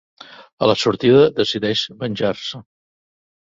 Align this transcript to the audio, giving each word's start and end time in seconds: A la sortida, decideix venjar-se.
A 0.61 0.69
la 0.71 0.75
sortida, 0.83 1.19
decideix 1.41 1.85
venjar-se. 2.01 2.63